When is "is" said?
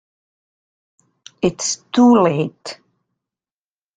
1.61-1.75